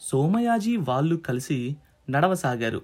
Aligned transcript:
సోమయాజీ 0.00 0.76
వాళ్ళు 0.76 1.16
కలిసి 1.16 1.76
నడవసాగారు. 2.10 2.82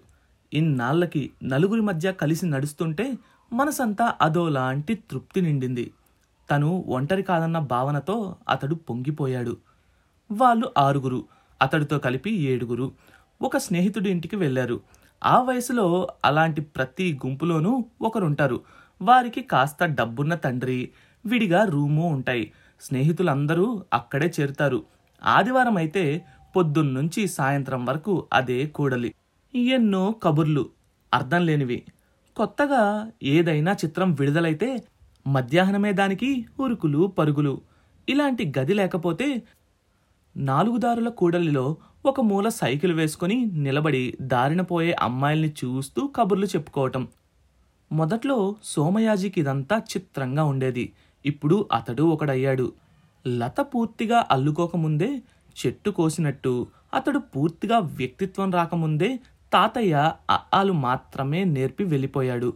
ఇన్నాళ్ళకి 0.54 1.30
నలుగురి 1.45 1.80
మధ్య 1.80 2.12
కలిసి 2.12 2.46
నడుస్తుంటే 2.46 3.12
మనసంతా 3.53 4.14
అదోలాంటి 4.21 4.95
తృప్తి 4.95 5.41
నిండింది. 5.41 5.93
తను 6.50 6.84
ఒంటరి 6.89 7.23
కాదన్న 7.23 7.59
భావనతో 7.59 8.37
అతడు 8.48 8.75
పొంగిపోయాడు. 8.75 9.57
వాళ్ళు 10.32 10.73
ఆరుగురు 10.79 11.25
అతడితో 11.62 11.98
కలిపి 11.98 12.30
ఏడుగురు 12.30 12.93
ఒక 13.43 13.57
స్నేహితుడి 13.57 14.11
ఇంటికి 14.11 14.37
వెళ్ళారు. 14.37 14.80
ఆ 15.25 15.43
వయసులో 15.43 16.09
అలాంటి 16.25 16.61
ప్రతి 16.61 17.19
గుంపులోనూ 17.27 17.85
ఒకరుంటారు. 18.03 18.61
వారికి 19.03 19.43
కాస్త 19.43 19.85
డబ్బున్న 19.85 20.35
తండ్రి 20.35 20.91
విడిగా 21.27 21.64
రూము 21.64 22.09
ఉంటాయి. 22.09 22.53
స్నేహితులందరూ 22.80 23.85
అక్కడే 23.93 24.32
చేరుతారు. 24.40 24.85
ఆదివారం 25.25 25.76
అయితే 25.76 26.25
పొద్దున్నుంచి 26.57 27.29
సాయంత్రం 27.29 27.85
వరకు 27.85 28.27
అదే 28.33 28.67
కూడలి. 28.67 29.15
ఎన్నో 29.55 30.15
కబుర్లు 30.23 30.71
అర్థం 31.15 31.46
లేనివి. 31.46 31.82
కొత్తగా 32.37 33.11
ఏదైనా 33.23 33.73
చిత్రం 33.73 34.12
విడుదలైతే 34.12 34.83
మధ్యాహ్నమే 35.27 35.92
దానికి 35.92 36.47
ఉరుకులు 36.61 37.06
పరుగులు. 37.19 37.61
ఇలాంటి 38.09 38.53
గది 38.59 38.75
లేకపోతే 38.75 39.42
నాలుగుదారుల 40.37 41.09
కూడలిలో 41.09 41.77
ఒక 42.06 42.20
మూల 42.20 42.48
సైకిల్ 42.48 42.93
వేసుకుని 42.93 43.47
నిలబడి 43.53 44.17
దారిన 44.20 44.61
పోయే 44.61 44.93
అమ్మాయిల్ని 44.93 45.48
చూస్తూ 45.48 46.07
కబుర్లు 46.07 46.47
చెప్పుకోవటం. 46.47 47.09
మొదట్లో 47.93 48.57
సోమయాజికి 48.65 49.41
ఇదంతా 49.41 49.79
చిత్రంగా 49.79 50.45
ఉండేది. 50.45 50.93
ఇప్పుడు 51.27 51.69
అతడు 51.73 52.03
ఒకడయ్యాడు. 52.03 52.73
లత 53.29 53.61
పూర్తిగా 53.61 54.27
అల్లుకోకముందే 54.31 55.23
చెట్టు 55.56 55.91
కోసినట్టు 55.91 56.67
అతడు 56.95 57.19
పూర్తిగా 57.19 57.79
వ్యక్తిత్వం 57.79 58.51
రాకముందే 58.51 59.21
తాతయ్య 59.53 60.13
అఆలు 60.31 60.73
మాత్రమే 60.73 61.45
నేర్పి 61.45 61.85
వెళ్ళిపోయాడు. 61.85 62.53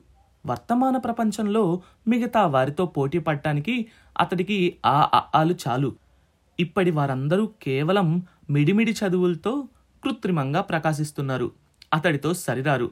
వర్తమాన 0.46 0.96
ప్రపంచంలో 0.96 1.82
మిగతా 2.08 2.46
వారితో 2.46 2.86
పోటీ 2.86 3.18
పడటానికి 3.18 3.86
అతడికి 4.20 4.76
ఆ 4.86 5.22
అఆలు 5.34 5.54
చాలు. 5.68 5.96
ఇప్పటి 6.60 6.90
వారందరూ 6.90 7.46
కేవలం 7.62 8.22
మిడిమిడి 8.50 8.92
చదువులతో 8.92 9.68
కృత్రిమంగా 10.04 10.60
ప్రకాశిస్తున్నారు. 10.60 11.52
అతడితో 11.94 12.34
సరిరారు. 12.34 12.90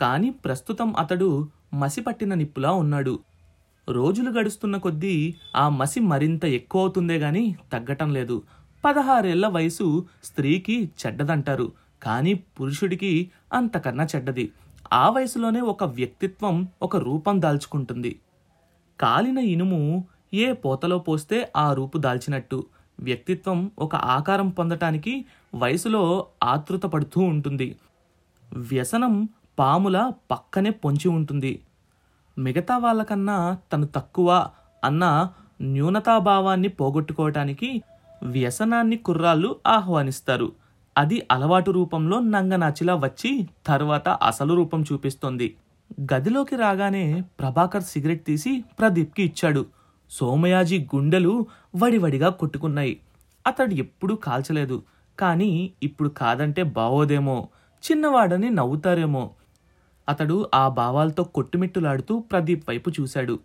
కానీ 0.00 0.30
ప్రస్తుతం 0.30 0.96
అతడు 0.96 1.48
మసిపట్టిన 1.74 2.34
నిప్పులా 2.34 2.72
ఉన్నాడు. 2.72 3.18
రోజులు 3.88 4.30
గడుస్తున్న 4.30 4.76
కొద్దీ 4.76 5.34
ఆ 5.56 5.68
మసి 5.68 6.00
మరింత 6.00 6.44
ఎక్కువ 6.44 6.80
అవుతుందే 6.80 7.16
గాని 7.16 7.56
తగ్గటం 7.72 8.12
లేదు. 8.12 8.42
పదహారేళ్ళ 8.84 9.46
వయసు 9.46 10.06
స్త్రీకి 10.24 10.90
చెడ్డదంటారు 11.00 11.72
కానీ 12.02 12.34
పురుషుడికి 12.34 13.30
అంతకన్నా 13.52 14.04
చెడ్డది. 14.04 14.52
ఆ 14.92 15.10
వయసులోనే 15.10 15.60
ఒక 15.60 15.84
వ్యక్తిత్వం 15.84 16.68
ఒక 16.82 16.96
రూపం 16.96 17.42
దాల్చుకుంటుంది. 17.42 18.20
కాలిన 19.00 19.38
ఇనుము 19.38 20.04
ఏ 20.34 20.52
పోతలో 20.52 20.98
పోస్తే 20.98 21.52
ఆ 21.56 21.72
రూపు 21.72 21.98
దాల్చినట్టు. 21.98 22.66
వ్యక్తిత్వం 23.00 23.70
ఒక 23.78 23.94
ఆకారం 23.96 24.48
పొందటానికి 24.48 25.24
వయసులో 25.54 26.26
ఆతృత 26.42 26.82
పడుతూ 26.82 27.20
ఉంటుంది. 27.20 27.76
వ్యసనం 28.54 29.28
పాముల 29.58 30.12
పక్కనే 30.30 30.70
పొంచి 30.70 31.08
ఉంటుంది. 31.08 31.62
మిగతా 32.38 32.78
వాళ్ళకన్నా 32.78 33.58
తను 33.72 33.86
తక్కువ 33.86 34.50
అన్న 34.84 35.30
న్యూనతాభావాన్ని 35.60 36.68
పోగొట్టుకోవటానికి 36.68 37.82
వ్యసనాన్ని 38.22 38.96
కుర్రాళ్ళు 38.96 39.56
ఆహ్వానిస్తారు. 39.66 40.52
అది 40.98 41.26
అలవాటు 41.30 41.70
రూపంలో 41.70 42.20
నంగనాచిలా 42.20 42.94
వచ్చి 42.94 43.48
తర్వాత 43.66 44.08
అసలు 44.08 44.54
రూపం 44.54 44.84
చూపిస్తుంది. 44.92 45.56
గదిలోకి 46.00 46.56
రాగానే 46.56 47.24
ప్రభాకర్ 47.40 47.82
సిగరెట్ 47.82 48.24
తీసి 48.24 48.64
ప్రదీప్కి 48.78 49.22
ఇచ్చాడు. 49.22 49.66
సోమయాజీ 50.10 50.88
గుండెలు 50.96 51.46
వడివడిగా 51.76 52.28
కొట్టుకున్నాయి. 52.28 53.00
అతడు 53.46 53.74
ఎప్పుడూ 53.74 54.14
కాల్చలేదు. 54.14 54.82
కానీ 55.18 55.72
ఇప్పుడు 55.82 56.08
కాదంటే 56.08 56.62
బావోదేమో. 56.62 57.48
చిన్నవాడని 57.90 58.50
నవ్వుతారేమో. 58.50 59.30
అతడు 60.08 60.50
ఆ 60.54 60.68
భావాలతో 60.68 61.24
కొట్టుమిట్టులాడుతూ 61.24 62.18
ప్రదీప్ 62.18 62.70
వైపు 62.70 62.90
చూశాడు. 62.90 63.38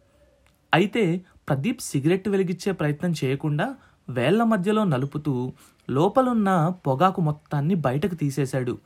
అయితే 0.74 1.22
ప్రదీప్ 1.50 1.82
సిగరెట్ 1.82 2.30
వెలిగించే 2.30 2.72
ప్రయత్నం 2.72 3.14
చేయకుండా 3.24 3.76
వేళ్ళ 4.10 4.44
మధ్యలో 4.44 4.84
నలుపుతూ 4.84 5.54
లోపలున్న 5.90 6.74
పొగాకు 6.88 7.22
మొత్తాన్ని 7.22 7.76
బయటకు 7.76 8.16
తీసేశాడు. 8.16 8.78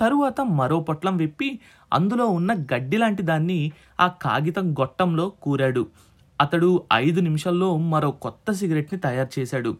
తరువాత 0.00 0.40
మరో 0.40 0.80
పొట్లం 0.80 1.16
విప్పి 1.16 1.60
అందులో 1.92 2.26
ఉన్న 2.26 2.52
గడ్డి 2.52 2.96
లాంటి 2.96 3.22
దాన్ని 3.22 3.72
ఆ 4.00 4.06
కాగితం 4.06 4.72
గొట్టంలో 4.72 5.28
కూరాడు. 5.28 5.86
అతడు 6.40 6.82
ఐదు 6.92 7.20
నిమిషాల్లో 7.20 7.78
మరో 7.78 8.10
కొత్త 8.10 8.52
సిగరెట్ని 8.52 9.00
తయారు 9.00 9.40
చేశాడు. 9.40 9.76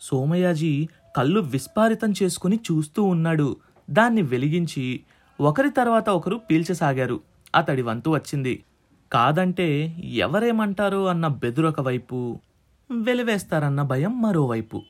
సోమయాజీ 0.00 0.88
కళ్ళు 1.16 1.40
విస్పారితం 1.40 2.14
చేసుకుని 2.22 2.56
చూస్తూ 2.56 3.02
ఉన్నాడు. 3.02 3.56
దాన్ని 3.90 4.22
వెలిగించి 4.22 5.00
ఒకరి 5.40 5.70
తర్వాత 5.70 6.10
ఒకరు 6.10 6.40
పీల్చసాగారు. 6.50 7.20
అతడి 7.54 7.82
వంతు 7.82 8.10
వచ్చింది. 8.10 8.64
కాదంటే 9.12 9.96
ఎవరేమంటారో 10.04 11.06
అన్న 11.06 11.26
బెదురొక 11.26 11.80
వైపు 11.80 12.38
వెలివేస్తారన్న 12.92 13.82
భయం 13.82 14.22
మరోవైపు. 14.22 14.82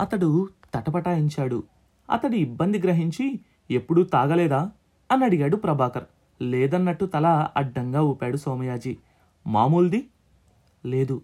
అతడు 0.00 0.48
తటపటాయించాడు. 0.74 1.62
అతడి 2.10 2.38
ఇబ్బంది 2.38 2.78
గ్రహించి 2.78 3.40
ఎప్పుడూ 3.70 4.02
తాగలేదా? 4.02 4.70
అని 5.12 5.24
అడిగాడు 5.24 5.56
ప్రభాకర్. 5.56 6.04
లేదన్నట్టు 6.42 7.04
తల 7.04 7.48
అడ్డంగా 7.56 8.02
ఊపాడు 8.02 8.36
సోమయాజీ. 8.36 8.96
మామూలుది? 9.46 10.08
లేదు. 10.86 11.22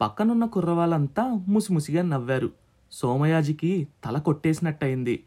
పక్కనున్న 0.00 0.44
కుర్రవాళ్ళంతా 0.44 1.44
ముసిముసిగా 1.48 2.02
నవ్వారు. 2.02 2.50
సోమయాజికి 2.92 3.88
తల 4.04 4.18
కొట్టేసినట్టయింది. 4.18 5.24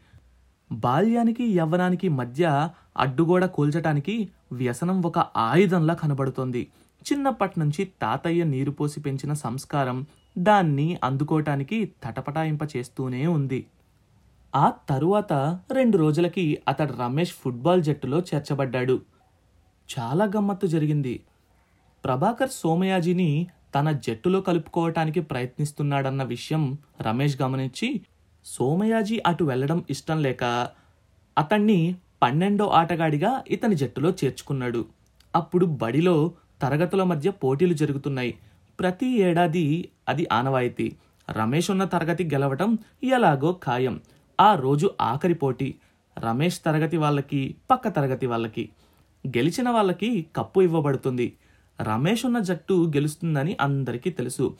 బాల్యానికి 0.72 1.44
యవ్వనానికి 1.44 2.08
మధ్య 2.08 2.70
అడ్డుగోడ 2.96 3.44
కూల్చటానికి 3.44 4.28
వ్యసనం 4.52 5.02
ఒక 5.02 5.18
ఆయుధంలా 5.18 5.94
కనబడుతోంది. 5.94 6.68
చిన్నప్పటి 7.12 7.60
నుంచి 7.60 7.92
తాతయ్య 8.02 8.44
నీరు 8.44 8.70
పోసి 8.70 9.00
పెంచిన 9.00 9.32
సంస్కారం 9.32 10.06
దాన్ని 10.38 10.98
అందుకోవటానికి 11.04 11.92
తటపటాయింప 12.04 12.60
చేస్తూనే 12.76 13.26
ఉంది. 13.26 13.66
ఆ 14.56 14.72
తరువాత 14.88 15.32
రెండు 15.72 15.98
రోజులకి 15.98 16.62
అతడు 16.68 16.92
రమేష్ 16.92 17.32
ఫుట్బాల్ 17.32 17.82
జట్టులో 17.82 18.18
చేర్చబడ్డాడు. 18.20 19.02
చాలా 19.98 20.24
గమ్మత్తు 20.24 20.66
జరిగింది. 20.66 21.22
ప్రభాకర్ 22.04 22.50
సోమయాజిని 22.50 23.46
తన 23.74 23.92
జట్టులో 23.92 24.40
కలుపుకోవటానికి 24.40 25.20
ప్రయత్నిస్తున్నాడన్న 25.20 26.22
విషయం 26.22 26.78
రమేష్ 27.00 27.42
గమనించి 27.42 28.00
సోమయాజీ 28.44 29.22
అటు 29.26 29.44
వెళ్ళడం 29.44 29.84
ఇష్టం 29.90 30.22
లేక 30.22 30.68
అతన్ని 31.38 31.96
పన్నెండో 32.22 32.66
ఆటగాడిగా 32.66 33.44
ఇతని 33.48 33.74
జట్టులో 33.74 34.10
చేర్చుకున్నాడు. 34.10 34.84
అప్పుడు 35.36 35.66
బడిలో 35.66 36.32
తరగతుల 36.62 37.02
మధ్య 37.02 37.30
పోటీలు 37.30 37.74
జరుగుతున్నాయి. 37.74 38.34
ప్రతి 38.80 39.18
ఏడాది 39.20 39.88
అది 40.08 40.28
ఆనవాయితీ. 40.32 40.96
రమేష్ 41.30 41.70
ఉన్న 41.70 41.84
తరగతి 41.84 42.24
గెలవటం 42.24 42.78
ఎలాగో 43.04 43.60
ఖాయం. 43.64 44.00
ఆ 44.40 44.54
రోజు 44.54 44.90
ఆఖరి 45.00 45.34
పోటీ. 45.34 45.74
రమేష్ 46.18 46.60
తరగతి 46.66 46.96
వాళ్ళకి 46.96 47.54
పక్క 47.70 47.88
తరగతి 47.88 48.26
వాళ్ళకి. 48.26 48.68
గెలిచిన 49.28 49.70
వాళ్ళకి 49.70 50.26
కప్పు 50.36 50.60
ఇవ్వబడుతుంది. 50.60 51.36
రమేష్ 51.82 52.26
ఉన్న 52.26 52.38
జట్టు 52.38 52.92
గెలుస్తుందని 52.96 53.56
అందరికీ 53.60 54.10
తెలుసు. 54.10 54.56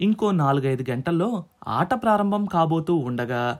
ఇంకో 0.00 0.30
నాలుగైదు 0.30 0.84
గంటల్లో 0.90 1.44
ఆట 1.68 1.94
ప్రారంభం 1.94 2.44
కాబోతూ 2.44 2.96
ఉండగా 2.96 3.58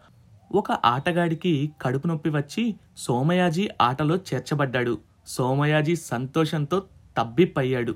ఒక 0.52 0.72
ఆటగాడికి 0.72 1.72
కడుపు 1.82 2.06
నొప్పి 2.06 2.30
వచ్చి 2.30 2.74
సోమయాజీ 2.96 3.68
ఆటలో 3.82 4.16
చేర్చబడ్డాడు. 4.16 4.98
సోమయాజీ 5.26 5.96
సంతోషంతో 5.96 6.82
తబ్బిప్పయ్యాడు. 7.18 7.94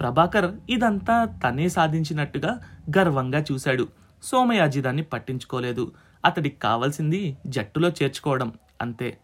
ప్రభాకర్ 0.00 0.54
ఇదంతా 0.70 1.24
తనే 1.24 1.68
సాధించినట్టుగా 1.68 2.60
గర్వంగా 2.98 3.44
చూశాడు. 3.52 3.88
సోమయాజి 4.22 4.80
దాన్ని 4.80 5.02
పట్టించుకోలేదు. 5.02 5.92
అతడికి 6.24 6.56
కావాల్సింది 6.60 7.36
జట్టులో 7.46 7.88
చేర్చుకోవడం 7.88 8.52
అంతే. 8.82 9.18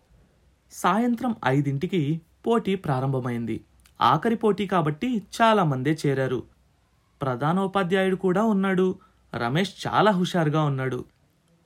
సాయంత్రం 0.73 1.37
ఐదింటికి 1.47 2.21
పోటీ 2.47 2.75
ప్రారంభమైంది. 2.75 3.65
ఆఖరి 4.01 4.37
పోటీ 4.37 4.67
కాబట్టి 4.67 5.23
చాలా 5.43 5.65
మందే 5.65 5.99
చేరారు. 6.07 6.43
ప్రధానోపాధ్యాయుడు 7.23 8.17
కూడా 8.17 8.43
ఉన్నాడు. 8.43 8.95
రమేష్ 9.35 9.87
చాలా 9.87 10.11
హుషారుగా 10.11 10.63
ఉన్నాడు. 10.63 11.05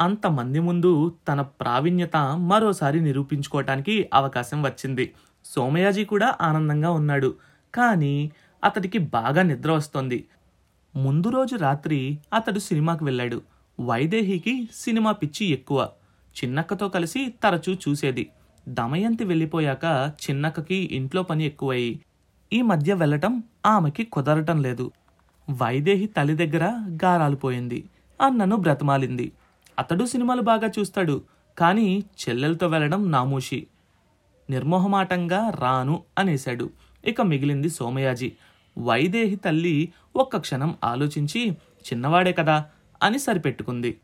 అంతమంది 0.01 0.61
ముందు 0.61 1.17
తన 1.29 1.41
ప్రావీణ్యత 1.41 2.17
మరోసారి 2.37 3.01
నిరూపించుకోవటానికి 3.01 4.11
అవకాశం 4.15 4.63
వచ్చింది. 4.63 5.13
సోమయాజీ 5.45 6.05
కూడా 6.05 6.37
ఆనందంగా 6.41 6.91
ఉన్నాడు. 6.91 7.35
కానీ 7.75 8.31
అతడికి 8.65 8.99
బాగా 8.99 9.43
నిద్ర 9.43 9.73
వస్తోంది. 9.73 10.25
ముందు 10.97 11.29
రోజు 11.29 11.57
రాత్రి 11.57 12.19
అతడు 12.35 12.59
సినిమాకి 12.59 13.05
వెళ్ళాడు. 13.05 13.43
వైదేహికి 13.81 14.69
సినిమా 14.75 15.13
పిచ్చి 15.13 15.47
ఎక్కువ. 15.47 15.89
చిన్నక్కతో 16.45 16.89
కలిసి 16.89 17.35
తరచూ 17.43 17.75
చూసేది. 17.75 18.31
దమయంతి 18.69 19.25
వెళ్ళిపోయాక 19.25 20.13
చిన్నక్కకి 20.23 20.75
ఇంట్లో 20.75 21.23
పని 21.23 21.45
ఎక్కువయ్యి. 21.45 22.01
ఈ 22.53 22.63
మధ్య 22.63 22.95
వెళ్ళటం 22.95 23.43
ఆమెకి 23.67 24.05
కుదరటం 24.05 24.63
లేదు. 24.63 24.93
వైదేహి 25.51 26.07
తల్లి 26.07 26.47
దగ్గర 26.47 26.65
గారాలిపోయింది. 27.05 27.85
అన్నను 28.21 28.57
బ్రతమాలింది. 28.57 29.33
అతడు 29.79 30.05
సినిమాలు 30.05 30.43
బాగా 30.43 30.71
చూస్తాడు 30.79 31.23
కానీ 31.59 31.99
చెల్లెలతో 31.99 32.67
వెళ్ళడం 32.67 33.11
నామూషి. 33.11 33.67
నిర్మోహమాటంగా 34.51 35.51
రాను 35.51 36.03
అనేశాడు. 36.19 36.71
ఇక 37.05 37.21
మిగిలింది 37.21 37.71
సోమయాజి. 37.71 38.33
వైదేహి 38.81 39.37
తల్లి 39.37 39.93
ఒక్క 40.17 40.37
క్షణం 40.37 40.75
ఆలోచించి 40.85 41.51
చిన్నవాడే 41.53 42.33
కదా 42.33 42.65
అని 43.03 43.19
సరిపెట్టుకుంది. 43.19 44.01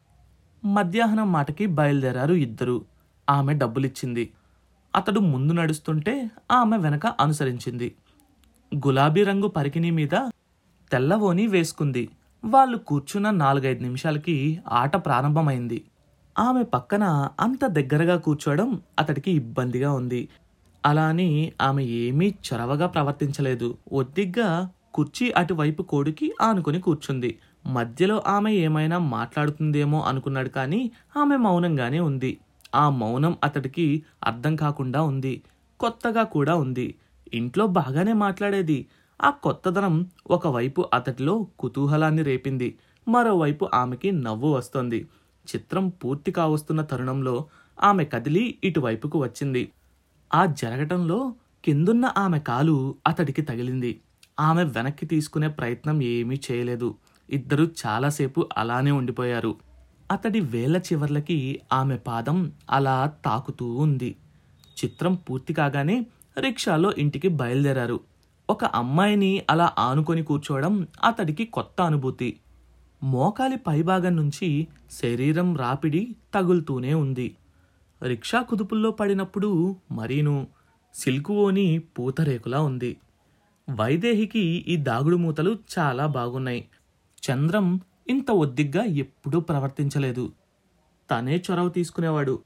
మధ్యాహ్నం 0.65 1.33
మాటకి 1.33 1.67
బయలుదేరారు 1.67 2.35
ఇద్దరు. 2.35 2.85
ఆమె 3.31 3.55
డబ్బులిచ్చింది. 3.55 4.33
అతడు 4.97 5.21
ముందు 5.21 5.53
నడుస్తుంటే 5.53 6.31
ఆమె 6.53 6.77
వెనక 6.77 7.07
అనుసరించింది. 7.07 7.95
గులాబీ 8.87 9.25
రంగు 9.25 9.49
పరికిణీ 9.49 9.91
మీద 9.91 10.31
తెల్లవోని 10.93 11.47
వేసుకుంది. 11.47 12.09
వాళ్ళు 12.45 12.77
కూర్చున్న 12.79 13.31
నాలుగైదు 13.31 13.83
నిమిషాలకి 13.83 14.61
ఆట 14.69 14.97
ప్రారంభమైంది. 14.97 15.85
ఆమె 16.39 16.63
పక్కన 16.63 17.29
అంత 17.41 17.67
దగ్గరగా 17.67 18.17
కూర్చోవడం 18.17 18.83
అతడికి 18.99 19.31
ఇబ్బందిగా 19.31 19.93
ఉంది. 19.93 20.29
అలా 20.87 21.05
అని 21.05 21.53
ఆమె 21.61 21.83
ఏమీ 21.85 22.35
చొరవగా 22.47 22.87
ప్రవర్తించలేదు. 22.87 23.69
ఒద్దిగ్గా 23.93 24.49
కుర్చీ 24.95 25.33
అటువైపు 25.33 25.83
కోడికి 25.83 26.33
ఆనుకొని 26.41 26.81
కూర్చుంది. 26.81 27.31
మధ్యలో 27.67 28.23
ఆమె 28.27 28.53
ఏమైనా 28.55 28.99
మాట్లాడుతుందేమో 28.99 30.01
అనుకున్నాడు 30.03 30.49
కానీ 30.49 30.81
ఆమె 31.17 31.37
మౌనంగానే 31.37 32.01
ఉంది. 32.01 32.33
ఆ 32.75 32.91
మౌనం 32.91 33.37
అతడికి 33.45 33.87
అర్థం 34.25 34.57
కాకుండా 34.57 35.03
ఉంది. 35.03 35.35
కొత్తగా 35.81 36.23
కూడా 36.23 36.55
ఉంది. 36.55 36.95
ఇంట్లో 37.35 37.67
బాగానే 37.67 38.13
మాట్లాడేది. 38.13 38.79
ఆ 39.23 39.31
కొత్తదనం 39.31 39.95
ఒకవైపు 40.31 40.85
అతడిలో 40.95 41.47
కుతూహలాన్ని 41.59 42.23
రేపింది. 42.23 42.69
మరోవైపు 43.09 43.69
ఆమెకి 43.75 44.13
నవ్వు 44.13 44.53
వస్తోంది. 44.53 45.01
చిత్రం 45.47 45.89
పూర్తి 45.89 46.31
కావస్తున్న 46.33 46.83
తరుణంలో 46.83 47.35
ఆమె 47.83 48.05
కదిలి 48.05 48.59
ఇటువైపుకు 48.65 49.19
వచ్చింది. 49.19 49.63
ఆ 50.35 50.47
జరగటంలో 50.47 51.35
కిందున్న 51.65 52.13
ఆమె 52.17 52.39
కాలు 52.39 52.95
అతడికి 53.07 53.43
తగిలింది. 53.43 54.01
ఆమె 54.41 54.65
వెనక్కి 54.65 55.07
తీసుకునే 55.07 55.49
ప్రయత్నం 55.49 56.03
ఏమీ 56.03 56.41
చేయలేదు. 56.51 56.95
ఇద్దరూ 57.31 57.65
చాలాసేపు 57.65 58.49
అలానే 58.57 58.91
ఉండిపోయారు. 58.91 59.55
అతడి 60.13 60.41
వేళ్ళ 60.41 60.77
చివర్లకి 60.77 61.61
ఆమె 61.73 61.97
పాదం 61.97 62.53
అలా 62.71 63.13
తాకుతూ 63.25 63.75
ఉంది. 63.75 64.17
చిత్రం 64.85 65.15
పూర్తి 65.15 65.55
కాగానే 65.55 66.07
రిక్షాలో 66.39 66.93
ఇంటికి 66.99 67.29
బయలుదేరారు. 67.29 68.01
ఒక 68.51 68.65
అమ్మాయిని 68.65 69.43
అలా 69.51 69.73
ఆనుకొని 69.79 70.23
కూర్చోవడం 70.23 70.87
అతడికి 71.05 71.45
కొత్త 71.45 71.83
అనుభూతి. 71.83 72.37
మోకాలి 73.03 73.57
పైభాగం 73.57 74.17
నుంచి 74.17 74.67
శరీరం 75.03 75.57
రాపిడి 75.57 76.17
తగులుతూనే 76.35 76.95
ఉంది. 76.95 77.37
రిక్షా 78.03 78.43
కుదుపుల్లో 78.43 78.91
పడినప్పుడు 78.91 79.77
మరీను 79.93 80.47
సిల్కువోని 80.95 81.79
పూతరేకులా 81.79 82.61
ఉంది. 82.61 82.97
వైదేహికి 83.75 84.65
ఈ 84.69 84.77
దాగుడు 84.77 85.17
మూతలు 85.17 85.59
చాలా 85.79 86.07
బాగున్నాయి. 86.07 86.69
చంద్రం 87.31 87.81
ఇంత 88.09 88.31
ఒద్దిగ్గా 88.31 88.85
ఎప్పుడూ 88.85 89.41
ప్రవర్తించలేదు. 89.41 90.33
తనే 91.11 91.43
చొరవ 91.51 91.69
తీసుకునేవాడు. 91.69 92.43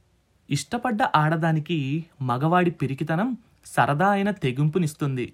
ఇష్టపడ్డ 0.51 0.99
ఆడదానికి 1.17 2.05
మగవాడి 2.23 2.71
పిరికితనం 2.71 3.37
సరదా 3.67 4.09
అయిన 4.09 4.31
తెగింపునిస్తుంది. 4.31 5.33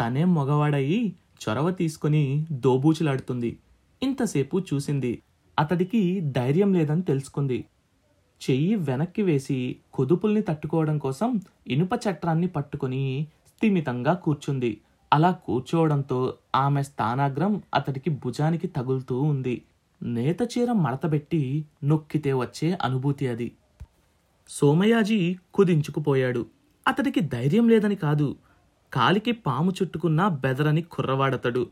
తనే 0.00 0.24
మగవాడయి 0.24 1.16
చొరవ 1.48 1.70
తీసుకుని 1.70 2.46
దోబూచులాడుతుంది. 2.52 3.58
ఇంతసేపు 4.02 4.62
చూసింది. 4.74 5.22
అతడికి 5.58 6.20
ధైర్యం 6.20 6.74
లేదని 6.74 7.02
తెలుసుకుంది. 7.02 7.64
చెయ్యి 8.50 8.74
వెనక్కి 8.74 9.22
వేసి 9.22 9.76
కుదుపుల్ని 9.92 10.42
తట్టుకోవడం 10.42 10.98
కోసం 10.98 11.40
ఇనుప 11.66 11.90
చట్రాన్ని 11.94 12.46
పట్టుకొని 12.46 13.26
స్థిమితంగా 13.46 14.12
కూర్చుంది. 14.14 14.80
అలా 15.12 15.30
కూర్చోవడంతో 15.30 16.34
ఆమె 16.54 16.82
స్థానాగ్రం 16.82 17.62
అతడికి 17.74 18.10
భుజానికి 18.10 18.66
తగులుతూ 18.66 19.22
ఉంది. 19.22 19.62
నేత 20.02 20.42
చీర 20.42 20.72
మడతబెట్టి 20.72 21.64
నొక్కితే 21.84 22.32
వచ్చే 22.32 22.78
అనుభూతి 22.82 23.28
అది. 23.28 23.52
సోమయాజీ 24.48 25.36
కుదించుకుపోయాడు. 25.54 26.46
అతడికి 26.88 27.20
ధైర్యం 27.20 27.68
లేదని 27.68 27.94
కాదు. 27.94 28.36
కాలికి 28.92 29.32
పాము 29.32 29.70
చుట్టుకున్న 29.70 30.28
బెదరని 30.28 30.82
కుర్రవాడతడు. 30.82 31.66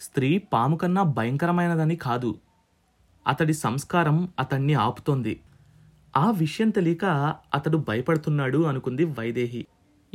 స్త్రీ 0.00 0.38
పాము 0.38 0.76
కన్నా 0.76 1.02
భయంకరమైనదని 1.02 1.96
కాదు. 1.96 2.38
అతడి 3.26 3.54
సంస్కారం 3.54 4.28
అతన్ని 4.38 4.74
ఆపుతోంది. 4.74 5.40
ఆ 6.18 6.30
విషయం 6.30 6.70
తెలియక 6.70 7.04
అతడు 7.54 7.76
భయపడుతున్నాడు 7.76 8.58
అనుకుంది 8.62 9.04
వైదేహి. 9.04 9.66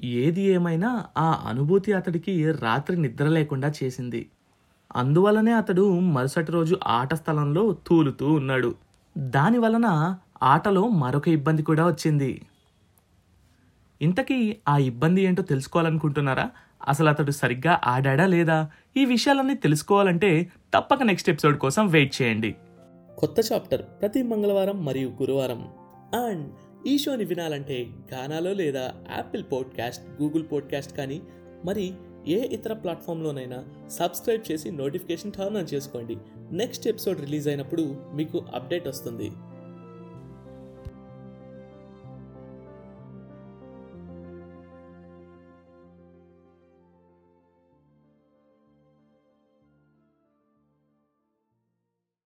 ఏది 0.04 0.42
ఏమైనా 0.42 1.06
ఆ 1.18 1.44
అనుభూతి 1.48 1.94
అతడికి 1.94 2.52
రాత్రి 2.52 2.98
నిద్ర 2.98 3.28
లేకుండా 3.28 3.72
చేసింది. 3.84 4.30
అందువలనే 4.96 5.52
అతడు 5.52 6.00
మరుసటి 6.00 6.52
రోజు 6.52 6.80
ఆట 6.88 7.14
స్థలంలో 7.14 7.78
తూలుతూ 7.88 8.34
ఉన్నాడు. 8.34 8.76
దాని 9.18 9.58
వలన 9.58 10.16
ఆటలో 10.44 10.88
మరొక 10.88 11.28
ఇబ్బంది 11.28 11.64
కూడా 11.64 11.88
వచ్చింది. 11.88 12.42
ఇంతకీ 14.02 14.58
ఆ 14.68 14.78
ఇబ్బంది 14.78 15.22
ఏంటో 15.22 15.44
తెలుసుకోవాలనుకుంటున్నారా? 15.44 16.52
అసలు 16.88 17.10
అతడు 17.10 17.32
సరిగ్గా 17.32 17.82
ఆడాడా 17.86 18.26
లేదా? 18.26 18.70
ఈ 18.98 19.06
విషయాలన్నీ 19.06 19.54
తెలుసుకోవాలంటే 19.54 20.52
తప్పక 20.74 21.04
నెక్స్ట్ 21.04 21.30
ఎపిసోడ్ 21.30 21.60
కోసం 21.60 21.88
వెయిట్ 21.88 22.22
చేయండి. 22.22 22.56
కొత్త 23.18 23.36
చాప్టర్ 23.54 23.82
ప్రతి 23.82 24.24
మంగళవారం 24.24 24.86
మరియు 24.86 25.10
గురువారం. 25.10 25.66
అండ్ 26.14 26.54
ఈ 26.88 26.98
షోని 26.98 27.26
వినాలంటే 27.26 27.88
గానాలో 28.14 28.54
లేదా 28.54 28.94
యాపిల్ 29.16 29.44
పాడ్కాస్ట్ 29.52 30.22
గూగుల్ 30.22 30.46
పాడ్కాస్ట్ 30.52 30.98
కానీ 30.98 31.22
మరి 31.66 31.94
ఏ 32.28 32.48
ఇతర 32.48 32.74
ప్లాట్ఫామ్లోనైనా 32.74 33.64
సబ్స్క్రైబ్ 33.90 34.52
చేసి 34.52 34.72
నోటిఫికేషన్ 34.72 35.32
టర్న్ 35.32 35.58
ఆన్ 35.58 35.74
చేసుకోండి. 35.74 36.18
నెక్స్ట్ 36.52 36.88
ఎపిసోడ్ 36.88 37.22
రిలీజ్ 37.22 37.48
అయినప్పుడు 37.48 37.96
మీకు 38.14 38.46
అప్డేట్ 38.54 38.88
వస్తుంది. 38.88 39.32